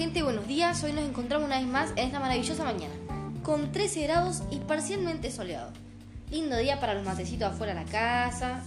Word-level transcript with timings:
gente? 0.00 0.22
Buenos 0.22 0.48
días. 0.48 0.82
Hoy 0.82 0.94
nos 0.94 1.04
encontramos 1.04 1.46
una 1.46 1.58
vez 1.58 1.66
más 1.66 1.90
en 1.90 2.06
esta 2.06 2.20
maravillosa 2.20 2.64
mañana, 2.64 2.94
con 3.42 3.70
13 3.70 4.04
grados 4.04 4.42
y 4.50 4.56
parcialmente 4.60 5.30
soleado. 5.30 5.72
Lindo 6.30 6.56
día 6.56 6.80
para 6.80 6.94
los 6.94 7.04
matecitos 7.04 7.52
afuera 7.52 7.74
de 7.74 7.84
la 7.84 7.90
casa. 7.90 8.62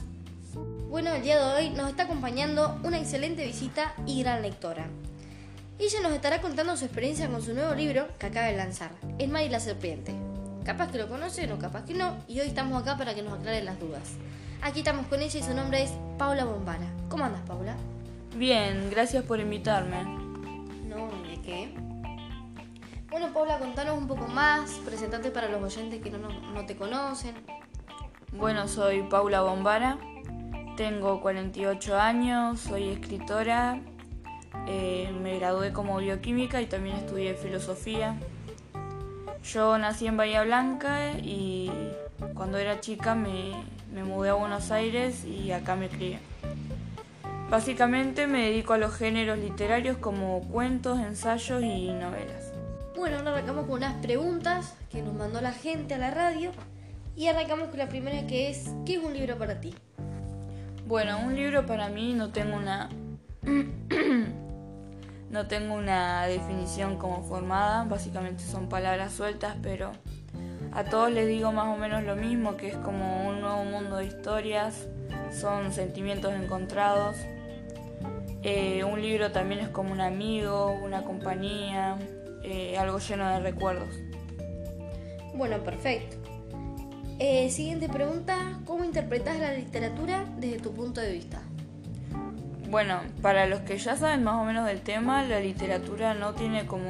Bueno, 0.91 1.11
el 1.11 1.23
día 1.23 1.43
de 1.43 1.55
hoy 1.55 1.69
nos 1.71 1.89
está 1.89 2.03
acompañando 2.03 2.79
una 2.83 2.99
excelente 2.99 3.47
visita 3.47 3.95
y 4.05 4.21
gran 4.21 4.43
lectora. 4.43 4.85
Ella 5.79 6.01
nos 6.03 6.11
estará 6.11 6.39
contando 6.39 6.77
su 6.77 6.85
experiencia 6.85 7.27
con 7.27 7.41
su 7.41 7.55
nuevo 7.55 7.73
libro 7.73 8.07
que 8.19 8.27
acaba 8.27 8.45
de 8.45 8.55
lanzar, 8.55 8.91
El 9.17 9.31
mar 9.31 9.41
y 9.41 9.49
la 9.49 9.59
serpiente. 9.59 10.13
Capaz 10.63 10.91
que 10.91 10.99
lo 10.99 11.09
conocen 11.09 11.51
o 11.51 11.57
capaz 11.57 11.83
que 11.85 11.95
no, 11.95 12.15
y 12.27 12.41
hoy 12.41 12.47
estamos 12.47 12.79
acá 12.79 12.95
para 12.95 13.15
que 13.15 13.23
nos 13.23 13.39
aclaren 13.39 13.65
las 13.65 13.79
dudas. 13.79 14.03
Aquí 14.61 14.81
estamos 14.81 15.07
con 15.07 15.19
ella 15.19 15.39
y 15.39 15.43
su 15.43 15.55
nombre 15.55 15.81
es 15.81 15.93
Paula 16.19 16.45
Bombana. 16.45 16.93
¿Cómo 17.09 17.25
andas, 17.25 17.41
Paula? 17.47 17.75
Bien, 18.37 18.87
gracias 18.91 19.23
por 19.23 19.39
invitarme. 19.39 20.22
Bueno, 23.09 23.33
Paula, 23.33 23.59
contanos 23.59 23.97
un 23.97 24.07
poco 24.07 24.27
más, 24.27 24.71
presentate 24.85 25.29
para 25.29 25.49
los 25.49 25.61
oyentes 25.61 26.01
que 26.01 26.09
no, 26.09 26.29
no 26.29 26.65
te 26.65 26.75
conocen. 26.75 27.35
Bueno, 28.31 28.67
soy 28.67 29.03
Paula 29.03 29.41
Bombara, 29.41 29.97
tengo 30.77 31.21
48 31.21 31.99
años, 31.99 32.59
soy 32.61 32.89
escritora, 32.89 33.79
eh, 34.67 35.13
me 35.21 35.37
gradué 35.37 35.73
como 35.73 35.97
bioquímica 35.97 36.61
y 36.61 36.65
también 36.65 36.95
estudié 36.95 37.35
filosofía. 37.35 38.15
Yo 39.43 39.77
nací 39.77 40.07
en 40.07 40.17
Bahía 40.17 40.43
Blanca 40.43 41.11
y 41.21 41.69
cuando 42.33 42.57
era 42.57 42.79
chica 42.79 43.13
me, 43.13 43.51
me 43.93 44.03
mudé 44.03 44.29
a 44.29 44.33
Buenos 44.33 44.71
Aires 44.71 45.25
y 45.25 45.51
acá 45.51 45.75
me 45.75 45.89
crié. 45.89 46.19
Básicamente 47.53 48.25
me 48.25 48.47
dedico 48.47 48.73
a 48.73 48.79
los 48.79 48.95
géneros 48.95 49.37
literarios 49.37 49.97
como 49.97 50.41
cuentos, 50.41 50.97
ensayos 50.97 51.61
y 51.61 51.93
novelas. 51.93 52.51
Bueno, 52.95 53.17
ahora 53.17 53.29
arrancamos 53.29 53.67
con 53.67 53.75
unas 53.75 53.93
preguntas 54.01 54.73
que 54.89 55.03
nos 55.03 55.13
mandó 55.13 55.39
la 55.39 55.51
gente 55.51 55.93
a 55.93 55.99
la 55.99 56.09
radio 56.09 56.49
y 57.15 57.27
arrancamos 57.27 57.67
con 57.67 57.77
la 57.77 57.89
primera 57.89 58.25
que 58.25 58.49
es 58.49 58.71
¿qué 58.87 58.95
es 58.95 59.03
un 59.03 59.13
libro 59.13 59.37
para 59.37 59.61
ti? 59.61 59.75
Bueno, 60.87 61.19
un 61.19 61.35
libro 61.35 61.63
para 61.67 61.89
mí 61.89 62.15
no 62.15 62.31
tengo 62.31 62.57
una 62.57 62.89
no 65.29 65.45
tengo 65.45 65.75
una 65.75 66.25
definición 66.25 66.97
como 66.97 67.21
formada, 67.21 67.83
básicamente 67.83 68.41
son 68.41 68.67
palabras 68.67 69.13
sueltas, 69.13 69.57
pero 69.61 69.91
a 70.71 70.85
todos 70.85 71.11
les 71.11 71.27
digo 71.27 71.51
más 71.51 71.67
o 71.67 71.77
menos 71.77 72.03
lo 72.03 72.15
mismo, 72.15 72.57
que 72.57 72.69
es 72.69 72.77
como 72.77 73.29
un 73.29 73.41
nuevo 73.41 73.63
mundo 73.63 73.97
de 73.97 74.07
historias, 74.07 74.87
son 75.31 75.71
sentimientos 75.71 76.33
encontrados. 76.33 77.15
Eh, 78.43 78.83
un 78.83 79.01
libro 79.01 79.31
también 79.31 79.61
es 79.61 79.69
como 79.69 79.93
un 79.93 80.01
amigo, 80.01 80.77
una 80.83 81.03
compañía, 81.03 81.97
eh, 82.43 82.77
algo 82.77 82.99
lleno 82.99 83.29
de 83.29 83.39
recuerdos. 83.39 83.95
Bueno, 85.33 85.59
perfecto. 85.63 86.17
Eh, 87.19 87.49
siguiente 87.49 87.87
pregunta, 87.87 88.59
¿cómo 88.65 88.83
interpretas 88.83 89.39
la 89.39 89.53
literatura 89.53 90.25
desde 90.39 90.59
tu 90.59 90.73
punto 90.73 90.99
de 90.99 91.13
vista? 91.13 91.41
Bueno, 92.69 92.99
para 93.21 93.45
los 93.45 93.61
que 93.61 93.77
ya 93.77 93.95
saben 93.95 94.23
más 94.23 94.35
o 94.35 94.43
menos 94.43 94.65
del 94.65 94.81
tema, 94.81 95.23
la 95.23 95.39
literatura 95.39 96.13
no 96.13 96.33
tiene 96.33 96.65
como 96.65 96.89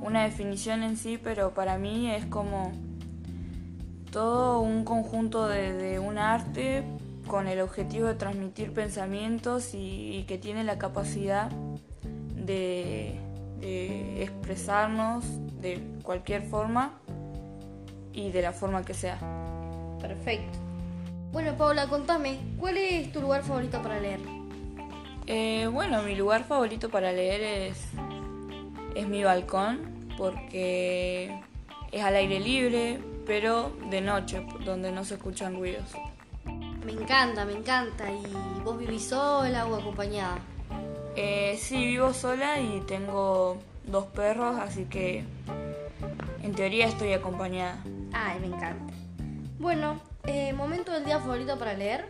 una 0.00 0.22
definición 0.22 0.84
en 0.84 0.96
sí, 0.96 1.18
pero 1.18 1.54
para 1.54 1.76
mí 1.76 2.08
es 2.08 2.24
como 2.26 2.72
todo 4.12 4.60
un 4.60 4.84
conjunto 4.84 5.48
de 5.48 5.98
un 5.98 6.18
arte 6.18 6.84
con 7.30 7.46
el 7.46 7.60
objetivo 7.60 8.08
de 8.08 8.14
transmitir 8.14 8.74
pensamientos 8.74 9.70
y, 9.72 10.24
que 10.26 10.36
tiene 10.36 10.64
la 10.64 10.78
capacidad 10.78 11.48
de, 12.34 13.20
expresarnos 14.20 15.24
de 15.60 15.80
cualquier 16.02 16.42
forma 16.42 16.98
y 18.12 18.32
de 18.32 18.42
la 18.42 18.50
forma 18.50 18.84
que 18.84 18.94
sea. 18.94 19.18
Perfecto. 20.00 20.58
Bueno, 21.30 21.56
Paula, 21.56 21.86
contame, 21.86 22.40
¿cuál 22.58 22.76
es 22.78 23.12
tu 23.12 23.20
lugar 23.20 23.44
favorito 23.44 23.80
para 23.80 24.00
leer? 24.00 24.18
Eh, 25.28 25.68
bueno, 25.72 26.02
mi 26.02 26.16
lugar 26.16 26.42
favorito 26.42 26.88
para 26.88 27.12
leer 27.12 27.70
es, 27.70 27.78
es 28.96 29.06
mi 29.06 29.22
balcón, 29.22 30.08
porque 30.18 31.40
es 31.92 32.02
al 32.02 32.16
aire 32.16 32.40
libre, 32.40 32.98
pero 33.24 33.70
de 33.88 34.00
noche, 34.00 34.44
donde 34.64 34.90
no 34.90 35.04
se 35.04 35.14
escuchan 35.14 35.54
ruidos. 35.54 35.94
Me 36.92 37.02
encanta, 37.02 37.44
me 37.44 37.52
encanta. 37.52 38.10
¿Y 38.10 38.60
vos 38.64 38.76
vivís 38.76 39.08
sola 39.08 39.66
o 39.66 39.76
acompañada? 39.76 40.38
Eh, 41.14 41.56
sí, 41.60 41.86
vivo 41.86 42.12
sola 42.12 42.58
y 42.60 42.80
tengo 42.80 43.58
dos 43.84 44.06
perros, 44.06 44.56
así 44.58 44.86
que 44.86 45.24
en 46.42 46.52
teoría 46.52 46.86
estoy 46.86 47.12
acompañada. 47.12 47.78
Ay, 48.12 48.40
me 48.40 48.48
encanta. 48.48 48.92
Bueno, 49.60 50.00
eh, 50.24 50.52
¿momento 50.52 50.90
del 50.90 51.04
día 51.04 51.20
favorito 51.20 51.56
para 51.58 51.74
leer? 51.74 52.08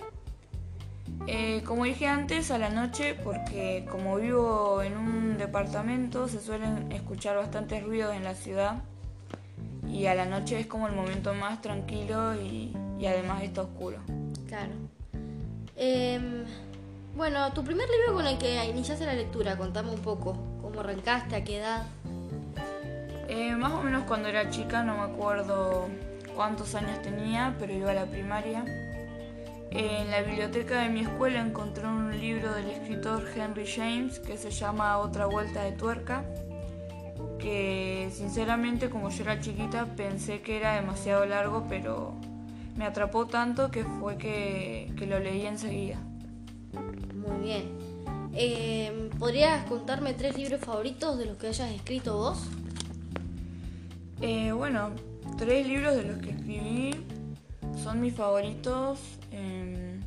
Eh, 1.26 1.62
como 1.66 1.84
dije 1.84 2.06
antes, 2.06 2.50
a 2.50 2.56
la 2.56 2.70
noche, 2.70 3.14
porque 3.22 3.86
como 3.90 4.16
vivo 4.16 4.80
en 4.82 4.96
un 4.96 5.36
departamento, 5.36 6.26
se 6.26 6.40
suelen 6.40 6.90
escuchar 6.90 7.36
bastantes 7.36 7.82
ruidos 7.82 8.14
en 8.14 8.24
la 8.24 8.34
ciudad. 8.34 8.82
Y 9.86 10.06
a 10.06 10.14
la 10.14 10.24
noche 10.24 10.58
es 10.58 10.66
como 10.66 10.88
el 10.88 10.94
momento 10.94 11.34
más 11.34 11.60
tranquilo 11.60 12.34
y 12.34 12.72
además 13.04 13.42
está 13.42 13.62
oscuro. 13.62 13.98
Claro. 14.50 14.72
Em, 15.77 16.44
bueno, 17.16 17.53
tu 17.53 17.62
primer 17.62 17.88
libro 17.88 18.15
con 18.15 18.27
el 18.27 18.37
que 18.37 18.65
iniciaste 18.65 19.06
la 19.06 19.15
lectura, 19.15 19.56
contame 19.56 19.91
un 19.93 20.00
poco. 20.00 20.37
¿Cómo 20.61 20.81
arrancaste? 20.81 21.37
¿A 21.37 21.44
qué 21.44 21.59
edad? 21.59 21.87
Eh, 23.28 23.55
más 23.55 23.72
o 23.72 23.83
menos 23.83 24.03
cuando 24.09 24.28
era 24.28 24.50
chica, 24.50 24.83
no 24.83 24.97
me 24.97 25.12
acuerdo 25.12 25.88
cuántos 26.34 26.75
años 26.75 27.00
tenía, 27.00 27.55
pero 27.61 27.72
iba 27.72 27.93
a 27.93 27.94
la 27.94 28.06
primaria. 28.06 28.65
En 29.71 30.11
la 30.11 30.22
biblioteca 30.22 30.81
de 30.82 30.88
mi 30.88 31.03
escuela 31.03 31.41
encontré 31.41 31.87
un 31.87 32.19
libro 32.19 32.53
del 32.53 32.71
escritor 32.71 33.25
Henry 33.32 33.69
James 33.69 34.19
que 34.19 34.37
se 34.37 34.50
llama 34.50 34.99
Otra 34.99 35.27
vuelta 35.27 35.62
de 35.62 35.71
tuerca, 35.71 36.25
que 37.38 38.11
sinceramente 38.12 38.91
como 38.91 39.11
yo 39.11 39.22
era 39.22 39.38
chiquita 39.38 39.87
pensé 39.94 40.43
que 40.43 40.56
era 40.56 40.75
demasiado 40.75 41.25
largo, 41.25 41.67
pero 41.69 42.17
me 42.76 42.84
atrapó 42.84 43.26
tanto 43.26 43.70
que 43.70 43.84
fue 43.84 44.16
que, 44.16 44.92
lo 45.08 45.19
leí 45.19 45.47
enseguida. 45.47 45.98
Muy 47.14 47.41
bien. 47.42 47.78
Eh, 48.32 49.10
¿Podrías 49.19 49.64
contarme 49.66 50.14
tres 50.14 50.36
libros 50.36 50.60
favoritos 50.60 51.19
de 51.19 51.26
los 51.26 51.36
que 51.36 51.48
hayas 51.48 51.70
escrito 51.72 52.16
vos? 52.16 52.47
Eh, 54.20 54.53
bueno, 54.53 54.91
tres 55.36 55.66
libros 55.66 55.97
de 55.97 56.04
los 56.04 56.19
que 56.19 56.31
escribí 56.31 57.06
son 57.82 58.00
mis 58.00 58.14
favoritos. 58.14 58.98
Em, 59.32 60.00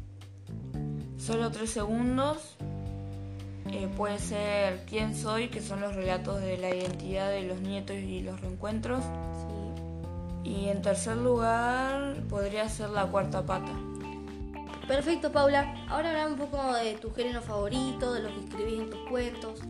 solo 1.17 1.51
tres 1.51 1.71
segundos. 1.71 2.55
Eh, 3.71 3.89
puede 3.97 4.19
ser 4.19 4.85
Quién 4.85 5.15
soy, 5.15 5.47
que 5.47 5.61
son 5.61 5.81
los 5.81 5.95
relatos 5.95 6.41
de 6.41 6.57
la 6.57 6.69
identidad 6.73 7.29
de 7.31 7.43
los 7.43 7.59
nietos 7.61 7.95
y 7.95 8.21
los 8.21 8.39
reencuentros. 8.39 9.03
Y 10.43 10.69
en 10.69 10.81
tercer 10.81 11.17
lugar 11.17 12.15
podría 12.29 12.67
ser 12.69 12.89
la 12.89 13.05
cuarta 13.05 13.45
pata. 13.45 13.71
Perfecto, 14.87 15.31
Paula. 15.31 15.73
Ahora 15.87 16.09
hablamos 16.09 16.39
un 16.39 16.49
poco 16.49 16.73
de 16.73 16.95
tu 16.95 17.13
género 17.13 17.41
favorito, 17.41 18.13
de 18.13 18.21
lo 18.21 18.29
que 18.29 18.39
escribís 18.41 18.81
en 18.81 18.89
tus 18.89 19.09
cuentos. 19.09 19.61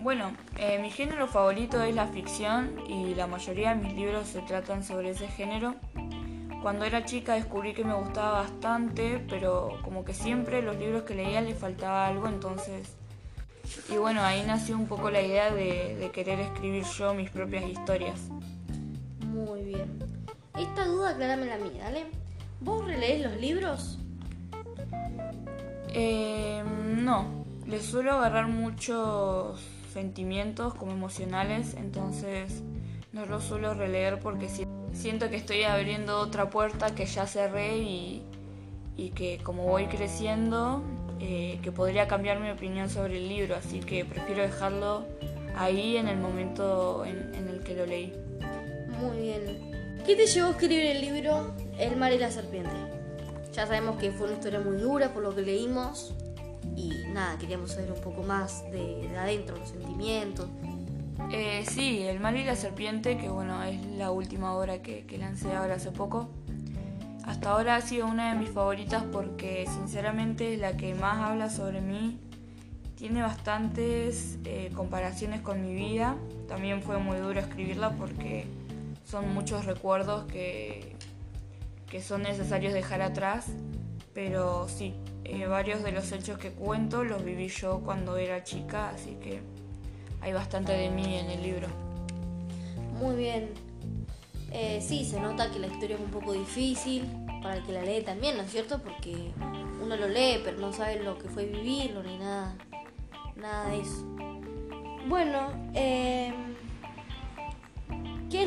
Bueno, 0.00 0.32
eh, 0.56 0.78
mi 0.78 0.90
género 0.90 1.26
favorito 1.26 1.82
es 1.82 1.94
la 1.94 2.06
ficción 2.06 2.80
y 2.88 3.14
la 3.14 3.26
mayoría 3.26 3.74
de 3.74 3.82
mis 3.82 3.92
libros 3.92 4.28
se 4.28 4.40
tratan 4.40 4.82
sobre 4.82 5.10
ese 5.10 5.28
género. 5.28 5.74
Cuando 6.62 6.84
era 6.84 7.04
chica 7.04 7.34
descubrí 7.34 7.74
que 7.74 7.84
me 7.84 7.94
gustaba 7.94 8.42
bastante, 8.42 9.22
pero 9.28 9.78
como 9.82 10.04
que 10.04 10.14
siempre 10.14 10.62
los 10.62 10.76
libros 10.76 11.02
que 11.02 11.14
leía 11.14 11.40
le 11.40 11.54
faltaba 11.54 12.06
algo, 12.06 12.28
entonces... 12.28 12.96
Y 13.90 13.96
bueno, 13.96 14.22
ahí 14.22 14.44
nació 14.46 14.76
un 14.76 14.86
poco 14.86 15.10
la 15.10 15.20
idea 15.20 15.50
de, 15.50 15.96
de 15.96 16.10
querer 16.12 16.40
escribir 16.40 16.84
yo 16.84 17.12
mis 17.12 17.30
propias 17.30 17.64
historias. 17.64 18.20
Muy 19.36 19.64
bien. 19.64 19.98
Esta 20.58 20.86
duda 20.86 21.10
aclárame 21.10 21.44
la 21.44 21.58
mía, 21.58 21.84
¿dale? 21.84 22.06
¿Vos 22.60 22.86
relees 22.86 23.22
los 23.22 23.36
libros? 23.36 23.98
Eh, 25.92 26.62
no, 26.64 27.44
les 27.66 27.84
suelo 27.84 28.12
agarrar 28.12 28.48
muchos 28.48 29.60
sentimientos 29.92 30.72
como 30.74 30.92
emocionales, 30.92 31.74
entonces 31.74 32.62
no 33.12 33.26
los 33.26 33.44
suelo 33.44 33.74
releer 33.74 34.20
porque 34.20 34.48
siento 34.92 35.28
que 35.28 35.36
estoy 35.36 35.64
abriendo 35.64 36.18
otra 36.18 36.48
puerta 36.48 36.94
que 36.94 37.04
ya 37.04 37.26
cerré 37.26 37.76
y, 37.76 38.22
que 39.14 39.38
como 39.42 39.64
voy 39.64 39.86
creciendo, 39.86 40.82
eh, 41.20 41.58
que 41.62 41.72
podría 41.72 42.08
cambiar 42.08 42.40
mi 42.40 42.50
opinión 42.50 42.88
sobre 42.88 43.18
el 43.18 43.28
libro, 43.28 43.54
así 43.54 43.80
que 43.80 44.06
prefiero 44.06 44.40
dejarlo 44.42 45.04
ahí 45.56 45.98
en 45.98 46.08
el 46.08 46.16
momento 46.16 47.04
en 47.04 47.48
el 47.48 47.62
que 47.62 47.74
lo 47.74 47.84
leí. 47.84 48.14
Muy 49.00 49.18
bien. 49.18 50.00
¿Qué 50.04 50.16
te 50.16 50.26
llevó 50.26 50.48
a 50.48 50.50
escribir 50.52 50.86
el 50.86 51.00
libro 51.00 51.54
El 51.78 51.96
mar 51.96 52.12
y 52.12 52.18
la 52.18 52.30
serpiente? 52.30 52.70
Ya 53.52 53.66
sabemos 53.66 53.96
que 53.98 54.10
fue 54.10 54.26
una 54.26 54.36
historia 54.36 54.60
muy 54.60 54.76
dura 54.76 55.12
por 55.12 55.22
lo 55.22 55.34
que 55.34 55.42
leímos, 55.42 56.14
y 56.76 56.90
nada, 57.12 57.38
queríamos 57.38 57.72
saber 57.72 57.92
un 57.92 58.00
poco 58.00 58.22
más 58.22 58.62
de, 58.70 59.08
de 59.08 59.16
adentro, 59.16 59.56
los 59.56 59.70
sentimientos. 59.70 60.46
Eh, 61.32 61.64
sí, 61.68 62.02
El 62.02 62.20
mal 62.20 62.36
y 62.36 62.44
la 62.44 62.54
serpiente, 62.54 63.16
que 63.16 63.28
bueno, 63.28 63.62
es 63.64 63.84
la 63.96 64.10
última 64.10 64.54
obra 64.54 64.82
que, 64.82 65.06
que 65.06 65.18
lancé 65.18 65.52
ahora 65.54 65.74
hace 65.74 65.90
poco. 65.90 66.28
Hasta 67.24 67.50
ahora 67.50 67.76
ha 67.76 67.80
sido 67.80 68.06
una 68.06 68.32
de 68.32 68.38
mis 68.38 68.50
favoritas 68.50 69.02
porque 69.10 69.66
sinceramente 69.66 70.54
es 70.54 70.60
la 70.60 70.76
que 70.76 70.94
más 70.94 71.18
habla 71.18 71.50
sobre 71.50 71.80
mí. 71.80 72.18
Tiene 72.94 73.22
bastantes 73.22 74.38
eh, 74.44 74.70
comparaciones 74.74 75.40
con 75.40 75.60
mi 75.62 75.74
vida. 75.74 76.16
También 76.46 76.82
fue 76.82 76.98
muy 76.98 77.18
duro 77.18 77.40
escribirla 77.40 77.90
porque 77.90 78.46
son 79.06 79.32
muchos 79.32 79.64
recuerdos 79.64 80.24
que, 80.26 80.96
que 81.88 82.02
son 82.02 82.22
necesarios 82.22 82.74
dejar 82.74 83.00
atrás. 83.00 83.46
Pero 84.12 84.68
sí, 84.68 84.94
eh, 85.24 85.46
varios 85.46 85.82
de 85.82 85.92
los 85.92 86.10
hechos 86.12 86.38
que 86.38 86.50
cuento 86.50 87.04
los 87.04 87.24
viví 87.24 87.48
yo 87.48 87.80
cuando 87.80 88.16
era 88.16 88.42
chica, 88.44 88.90
así 88.90 89.16
que 89.22 89.40
hay 90.20 90.32
bastante 90.32 90.72
de 90.72 90.90
mí 90.90 91.18
en 91.18 91.30
el 91.30 91.42
libro. 91.42 91.68
Muy 92.98 93.16
bien. 93.16 93.50
Eh, 94.52 94.80
sí, 94.80 95.04
se 95.04 95.20
nota 95.20 95.50
que 95.50 95.58
la 95.58 95.66
historia 95.66 95.96
es 95.96 96.02
un 96.02 96.10
poco 96.10 96.32
difícil 96.32 97.04
para 97.42 97.56
el 97.56 97.62
que 97.64 97.72
la 97.72 97.82
lee 97.82 98.02
también, 98.02 98.36
¿no 98.36 98.42
es 98.42 98.50
cierto? 98.50 98.80
Porque 98.82 99.32
uno 99.82 99.96
lo 99.96 100.08
lee, 100.08 100.40
pero 100.42 100.58
no 100.58 100.72
sabe 100.72 101.02
lo 101.02 101.18
que 101.18 101.28
fue 101.28 101.44
vivirlo 101.44 102.02
ni 102.02 102.16
nada, 102.16 102.56
nada 103.36 103.68
de 103.68 103.80
eso. 103.80 104.04
Bueno, 105.08 105.50
eh, 105.74 106.32
¿qué 106.32 106.52
es 106.52 106.55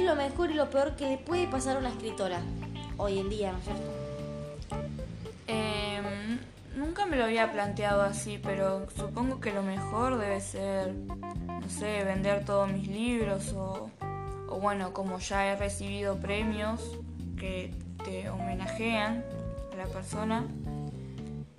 lo 0.09 0.15
mejor 0.15 0.49
y 0.49 0.55
lo 0.55 0.67
peor 0.71 0.95
que 0.95 1.07
le 1.07 1.17
puede 1.19 1.47
pasar 1.47 1.75
a 1.75 1.79
una 1.79 1.89
escritora 1.89 2.41
hoy 2.97 3.19
en 3.19 3.29
día, 3.29 3.51
¿no 3.51 3.59
es 3.59 3.63
cierto? 3.63 3.91
Eh, 5.45 6.01
nunca 6.75 7.05
me 7.05 7.15
lo 7.15 7.25
había 7.25 7.51
planteado 7.51 8.01
así, 8.01 8.39
pero 8.41 8.89
supongo 8.89 9.39
que 9.39 9.53
lo 9.53 9.61
mejor 9.61 10.17
debe 10.17 10.41
ser, 10.41 10.95
no 10.95 11.69
sé, 11.69 12.03
vender 12.03 12.43
todos 12.43 12.71
mis 12.71 12.87
libros 12.87 13.53
o, 13.53 13.91
o 14.47 14.59
bueno, 14.59 14.93
como 14.93 15.19
ya 15.19 15.45
he 15.45 15.55
recibido 15.55 16.17
premios 16.17 16.97
que 17.37 17.75
te 18.03 18.31
homenajean 18.31 19.23
a 19.71 19.75
la 19.75 19.85
persona, 19.85 20.47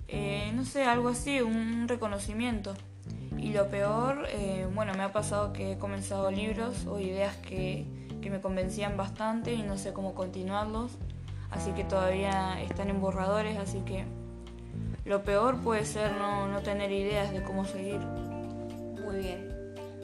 eh, 0.09 0.51
no 0.53 0.65
sé, 0.65 0.83
algo 0.83 1.07
así, 1.07 1.39
un 1.39 1.87
reconocimiento. 1.87 2.73
Y 3.37 3.53
lo 3.53 3.69
peor, 3.69 4.27
eh, 4.27 4.67
bueno, 4.75 4.93
me 4.93 5.03
ha 5.03 5.13
pasado 5.13 5.53
que 5.53 5.71
he 5.71 5.77
comenzado 5.77 6.29
libros 6.31 6.85
o 6.85 6.99
ideas 6.99 7.37
que, 7.37 8.00
que 8.21 8.29
me 8.29 8.39
convencían 8.39 8.97
bastante 8.97 9.53
y 9.53 9.63
no 9.63 9.77
sé 9.77 9.93
cómo 9.93 10.13
continuarlos, 10.13 10.91
así 11.49 11.71
que 11.71 11.83
todavía 11.83 12.61
están 12.61 12.89
en 12.89 13.01
borradores, 13.01 13.57
así 13.57 13.79
que 13.81 14.05
lo 15.05 15.23
peor 15.23 15.61
puede 15.61 15.85
ser 15.85 16.11
no, 16.13 16.47
no 16.47 16.61
tener 16.61 16.91
ideas 16.91 17.31
de 17.33 17.43
cómo 17.43 17.65
seguir. 17.65 17.99
Muy 17.99 19.17
bien. 19.17 19.51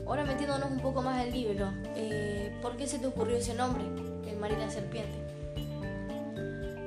Ahora 0.08 0.24
metiéndonos 0.24 0.72
un 0.72 0.80
poco 0.80 1.02
más 1.02 1.20
al 1.22 1.32
libro, 1.32 1.70
eh, 1.96 2.58
¿por 2.62 2.78
qué 2.78 2.88
se 2.88 2.98
te 2.98 3.08
ocurrió 3.08 3.38
ese 3.38 3.54
nombre, 3.54 3.84
el 4.30 4.38
mar 4.38 4.52
y 4.52 4.56
la 4.56 4.70
serpiente? 4.70 5.18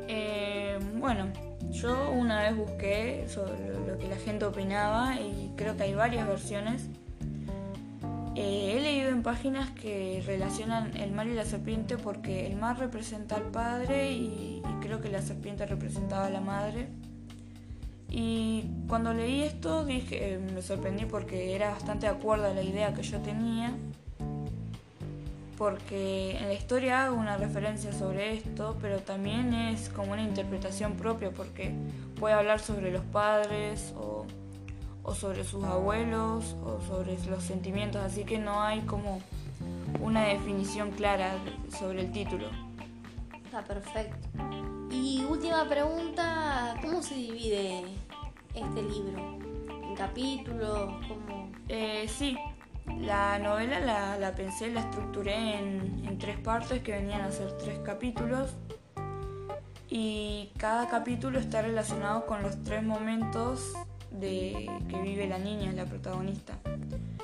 Eh, 0.08 0.78
bueno, 0.94 1.30
yo 1.70 2.10
una 2.10 2.40
vez 2.42 2.56
busqué 2.56 3.26
sobre 3.28 3.52
lo 3.86 3.98
que 3.98 4.08
la 4.08 4.16
gente 4.16 4.44
opinaba 4.44 5.20
y 5.20 5.52
creo 5.56 5.76
que 5.76 5.84
hay 5.84 5.94
varias 5.94 6.26
versiones. 6.26 6.88
Eh, 8.42 8.74
he 8.74 8.80
leído 8.80 9.10
en 9.10 9.22
páginas 9.22 9.68
que 9.72 10.22
relacionan 10.24 10.96
el 10.96 11.12
mar 11.12 11.26
y 11.26 11.34
la 11.34 11.44
serpiente 11.44 11.98
porque 11.98 12.46
el 12.46 12.56
mar 12.56 12.78
representa 12.78 13.36
al 13.36 13.50
padre 13.50 14.12
y, 14.12 14.62
creo 14.80 15.02
que 15.02 15.10
la 15.10 15.20
serpiente 15.20 15.66
representaba 15.66 16.24
a 16.24 16.30
la 16.30 16.40
madre. 16.40 16.88
Y 18.08 18.64
cuando 18.88 19.12
leí 19.12 19.42
esto 19.42 19.84
dije, 19.84 20.32
eh, 20.32 20.38
me 20.38 20.62
sorprendí 20.62 21.04
porque 21.04 21.54
era 21.54 21.72
bastante 21.72 22.06
de 22.06 22.12
acuerdo 22.12 22.46
a 22.46 22.54
la 22.54 22.62
idea 22.62 22.94
que 22.94 23.02
yo 23.02 23.18
tenía, 23.18 23.76
porque 25.58 26.38
en 26.38 26.48
la 26.48 26.54
historia 26.54 27.04
hago 27.04 27.16
una 27.16 27.36
referencia 27.36 27.92
sobre 27.92 28.32
esto, 28.32 28.78
pero 28.80 29.00
también 29.00 29.52
es 29.52 29.90
como 29.90 30.12
una 30.12 30.22
interpretación 30.22 30.94
propia, 30.94 31.30
porque 31.30 31.74
puede 32.18 32.34
hablar 32.34 32.58
sobre 32.58 32.90
los 32.90 33.04
padres 33.04 33.92
o, 33.98 34.24
o 35.02 35.14
sobre 35.14 35.44
sus 35.44 35.64
abuelos 35.64 36.56
o 36.64 36.80
sobre 36.80 37.18
los 37.26 37.42
sentimientos, 37.44 38.02
así 38.02 38.24
que 38.24 38.38
no 38.38 38.60
hay 38.60 38.80
como 38.82 39.20
una 40.00 40.24
definición 40.24 40.90
clara 40.92 41.34
sobre 41.78 42.02
el 42.02 42.12
título. 42.12 42.46
Está 43.44 43.64
perfecto. 43.64 44.28
Y 44.90 45.24
última 45.24 45.68
pregunta, 45.68 46.76
¿cómo 46.82 47.02
se 47.02 47.14
divide 47.14 47.84
este 48.54 48.82
libro? 48.82 49.38
¿En 49.82 49.94
capítulos? 49.96 50.94
¿Cómo? 51.08 51.50
Eh, 51.68 52.06
sí, 52.08 52.36
la 52.98 53.38
novela 53.38 53.80
la, 53.80 54.18
la 54.18 54.34
pensé, 54.34 54.70
la 54.70 54.80
estructuré 54.80 55.58
en, 55.58 56.04
en 56.06 56.18
tres 56.18 56.38
partes 56.38 56.82
que 56.82 56.92
venían 56.92 57.22
a 57.22 57.30
ser 57.30 57.56
tres 57.58 57.78
capítulos 57.80 58.50
y 59.88 60.52
cada 60.56 60.88
capítulo 60.88 61.40
está 61.40 61.62
relacionado 61.62 62.26
con 62.26 62.42
los 62.42 62.62
tres 62.62 62.82
momentos 62.82 63.72
de 64.10 64.70
que 64.88 65.00
vive 65.00 65.26
la 65.26 65.38
niña, 65.38 65.72
la 65.72 65.86
protagonista. 65.86 66.58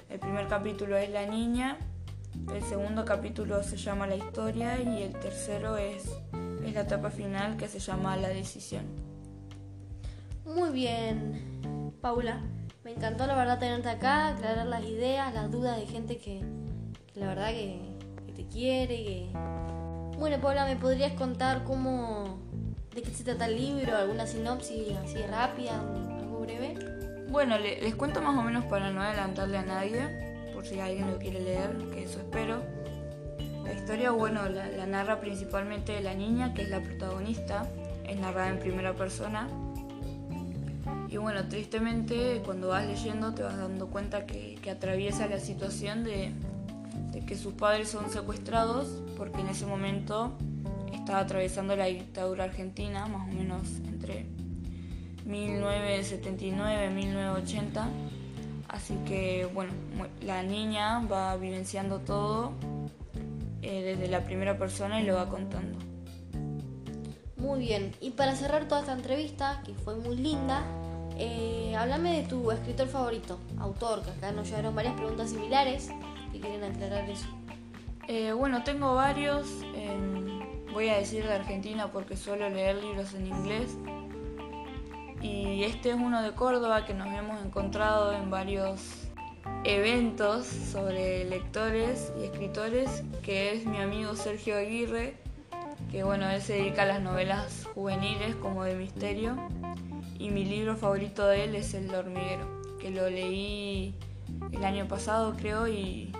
El 0.08 0.18
primer 0.20 0.46
capítulo 0.48 0.96
es 0.96 1.10
la 1.10 1.26
niña, 1.26 1.78
el 2.54 2.62
segundo 2.62 3.04
capítulo 3.04 3.62
se 3.62 3.76
llama 3.76 4.06
la 4.06 4.16
historia 4.16 4.80
y 4.80 5.02
el 5.02 5.12
tercero 5.12 5.76
es, 5.76 6.04
es 6.64 6.74
la 6.74 6.82
etapa 6.82 7.10
final 7.10 7.56
que 7.56 7.68
se 7.68 7.80
llama 7.80 8.16
la 8.16 8.28
decisión. 8.28 8.84
Muy 10.44 10.70
bien, 10.70 11.92
Paula. 12.00 12.40
Me 12.84 12.92
encantó 12.92 13.26
la 13.26 13.34
verdad 13.34 13.58
tenerte 13.58 13.88
acá, 13.88 14.28
aclarar 14.28 14.66
las 14.66 14.84
ideas, 14.84 15.34
las 15.34 15.50
dudas 15.50 15.76
de 15.76 15.86
gente 15.86 16.18
que, 16.18 16.40
la 17.14 17.26
verdad 17.26 17.48
que, 17.48 17.80
te 18.36 18.46
quiere. 18.46 18.96
Que... 18.96 19.30
Bueno, 20.18 20.40
Paula, 20.40 20.66
¿me 20.66 20.76
podrías 20.76 21.12
contar 21.14 21.64
cómo, 21.64 22.38
de 22.94 23.02
qué 23.02 23.10
se 23.10 23.24
trata 23.24 23.46
el 23.46 23.56
libro? 23.56 23.96
¿Alguna 23.96 24.26
sinopsis 24.26 24.96
así 25.04 25.18
rápida, 25.28 25.82
breve? 26.46 26.75
Bueno, 27.28 27.58
le- 27.58 27.81
les 27.82 27.94
cuento 27.94 28.22
más 28.22 28.37
o 28.38 28.43
menos 28.43 28.64
para 28.66 28.90
no 28.90 29.02
adelantarle 29.02 29.58
a 29.58 29.62
nadie, 29.64 30.00
por 30.54 30.64
si 30.64 30.81
alguien 30.81 31.10
lo 31.10 31.19
quiere 31.19 31.40
leer, 31.40 31.76
que 31.93 32.04
eso 32.04 32.20
espero. 32.20 32.62
La 33.64 33.72
historia, 33.72 34.12
bueno, 34.12 34.48
la, 34.48 34.69
la 34.69 34.87
narra 34.87 35.20
principalmente 35.20 36.00
la 36.00 36.14
niña, 36.14 36.54
que 36.54 36.62
es 36.62 36.70
la 36.70 36.81
protagonista, 36.81 37.69
es 38.08 38.16
narrada 38.19 38.48
en 38.50 38.58
primera 38.60 38.94
persona. 38.94 39.48
Y 41.08 41.16
bueno, 41.19 41.48
tristemente 41.48 42.43
cuando 42.44 42.69
vas 42.69 42.87
leyendo 42.87 43.32
te 43.35 43.42
vas 43.42 43.56
dando 43.56 43.88
cuenta 43.88 44.26
que, 44.26 44.56
atraviesa 44.70 45.28
la 45.28 45.38
situación 45.38 46.02
de 46.02 46.32
que 47.26 47.37
sus 47.37 47.54
padres 47.54 47.88
son 47.88 48.11
secuestrados, 48.11 49.00
porque 49.16 49.40
en 49.40 49.47
ese 49.47 49.64
momento 49.64 50.32
estaba 50.92 51.20
atravesando 51.20 51.76
la 51.76 51.85
dictadura 51.87 52.44
argentina, 52.44 53.06
más 53.06 53.28
o 53.28 53.32
menos 53.32 53.62
entre 53.87 54.26
1979, 55.26 56.90
1980. 56.90 57.88
Así 58.68 58.97
que 59.06 59.49
bueno, 59.52 59.73
la 60.23 60.42
niña 60.42 61.00
va 61.00 61.37
vivenciando 61.37 62.00
todo 62.00 62.52
eh, 63.62 63.83
desde 63.83 64.09
la 64.09 64.25
primera 64.25 64.59
persona 64.59 65.00
y 65.00 65.04
lo 65.04 65.14
va 65.14 65.28
contando. 65.28 65.78
Muy 67.37 67.61
bien, 67.61 67.95
y 68.00 68.11
para 68.11 68.35
cerrar 68.35 68.66
toda 68.66 68.80
esta 68.80 68.92
entrevista, 68.92 69.62
que 69.64 69.75
fue 69.75 69.95
muy 69.97 70.16
linda, 70.16 70.64
eh, 71.18 71.75
háblame 71.76 72.23
de 72.23 72.28
tu 72.28 72.50
escritor 72.50 72.88
favorito, 72.88 73.38
autor, 73.59 74.02
que 74.02 74.11
acá 74.11 74.33
nos 74.33 74.49
llegaron 74.49 74.75
varias 74.75 74.95
preguntas 74.95 75.30
similares 75.30 75.90
que 76.33 76.40
quieren 76.40 76.64
aclarar 76.64 77.09
eso. 77.09 77.26
Eh, 78.09 78.33
bueno, 78.33 78.62
tengo 78.64 78.95
varios. 78.95 79.47
em, 79.75 80.73
voy 80.73 80.88
a 80.88 80.99
decir 80.99 81.25
de 81.25 81.35
Argentina 81.35 81.90
porque 81.90 82.16
suelo 82.16 82.49
leer 82.50 82.76
libros 82.76 83.14
en 83.14 83.26
inglés. 83.26 83.76
Y 85.23 85.64
este 85.64 85.90
es 85.90 85.96
uno 85.96 86.23
de 86.23 86.32
Córdoba 86.32 86.85
que 86.85 86.94
nos 86.94 87.08
hemos 87.08 87.44
encontrado 87.44 88.12
en 88.12 88.30
varios 88.30 89.08
eventos 89.64 90.46
sobre 90.46 91.25
lectores 91.25 92.12
y 92.20 92.25
escritores, 92.25 93.02
que 93.23 93.52
es 93.52 93.66
mi 93.66 93.78
amigo 93.78 94.14
Sergio 94.14 94.56
Aguirre, 94.56 95.16
que 95.90 96.04
bueno, 96.04 96.28
él 96.28 96.40
se 96.42 96.54
dedica 96.54 96.82
a 96.82 96.87
las 96.87 97.02
novelas 97.02 97.66
juveniles 97.75 98.37
como 98.37 98.64
de 98.64 98.75
misterio. 98.75 99.37
Y 100.18 100.30
mi 100.30 100.44
libro 100.44 100.76
favorito 100.76 101.26
de 101.26 101.44
él 101.44 101.54
es 101.54 101.75
El 101.75 101.94
hormiguero, 101.94 102.62
que 102.80 102.90
lo 102.90 103.08
leí 103.11 103.94
el 104.52 104.64
año 104.64 104.87
pasado 104.88 105.35
creo 105.37 105.68
y, 105.68 106.12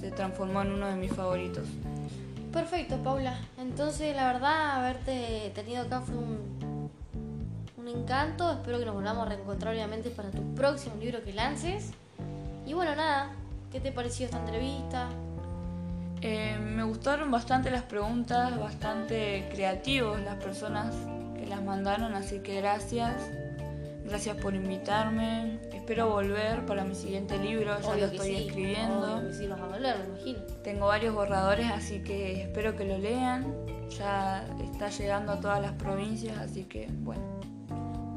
se 0.00 0.10
transformó 0.10 0.60
en 0.62 0.72
uno 0.72 0.86
de 0.86 0.96
mis 0.96 1.12
favoritos. 1.12 1.66
Perfecto, 2.52 2.98
Paula. 3.02 3.38
Entonces, 3.58 4.14
la 4.14 4.32
verdad, 4.32 4.76
haberte 4.76 5.50
tenido 5.54 5.82
acá 5.82 6.00
fue 6.00 6.16
un, 6.16 6.39
un 7.80 7.88
encanto. 7.88 8.50
Espero 8.52 8.78
que 8.78 8.84
nos 8.84 8.94
volvamos 8.94 9.26
a 9.26 9.30
reencontrar 9.30 9.74
obviamente 9.74 10.10
para 10.10 10.30
tu 10.30 10.54
próximo 10.54 10.96
libro 10.96 11.22
que 11.24 11.32
lances. 11.32 11.90
Y 12.66 12.74
bueno, 12.74 12.94
nada, 12.94 13.32
¿qué 13.72 13.80
te 13.80 13.90
pareció 13.90 14.26
esta 14.26 14.38
entrevista? 14.38 15.08
Eh, 16.20 16.58
me 16.58 16.82
gustaron 16.84 17.30
bastante 17.30 17.70
las 17.70 17.82
preguntas, 17.82 18.58
bastante 18.58 19.48
creativos 19.50 20.20
las 20.20 20.36
personas 20.36 20.94
que 21.34 21.46
las 21.46 21.62
mandaron, 21.62 22.14
así 22.14 22.40
que 22.40 22.60
gracias. 22.60 23.14
Gracias 24.04 24.36
por 24.38 24.54
invitarme. 24.54 25.60
Espero 25.72 26.10
volver 26.10 26.66
para 26.66 26.84
mi 26.84 26.94
siguiente 26.94 27.38
libro, 27.38 27.80
ya 27.80 27.96
lo 27.96 28.06
estoy 28.06 28.34
escribiendo. 28.34 29.22
Vas 29.22 29.60
a 29.60 29.66
volver, 29.66 29.96
imagino. 30.08 30.40
Tengo 30.64 30.86
varios 30.86 31.14
borradores, 31.14 31.70
así 31.70 32.00
que 32.00 32.42
espero 32.42 32.76
que 32.76 32.84
lo 32.84 32.98
lean. 32.98 33.54
Ya 33.90 34.44
está 34.62 34.88
llegando 34.88 35.32
a 35.32 35.40
todas 35.40 35.60
las 35.60 35.72
provincias, 35.72 36.38
así 36.38 36.64
que 36.64 36.88
bueno. 36.90 37.49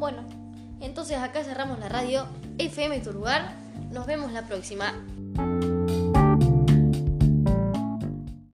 Bueno, 0.04 0.22
entonces 0.82 1.18
acá 1.18 1.46
cerramos 1.46 1.80
la 1.80 1.88
radio 1.88 2.28
FM 2.58 3.00
Tu 3.00 3.14
Lugar. 3.14 3.54
Nos 3.90 4.06
vemos 4.06 4.34
la 4.34 4.42
próxima. 4.42 4.94